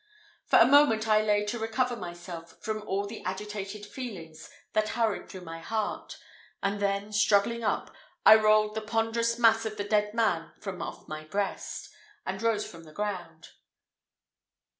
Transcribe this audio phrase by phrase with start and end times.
[0.47, 5.29] For a moment I lay to recover myself from all the agitated feelings that hurried
[5.29, 6.17] through my heart,
[6.63, 7.93] and then struggling up,
[8.25, 11.91] I rolled the ponderous mass of the dead man from off my breast,
[12.25, 13.49] and rose from the ground.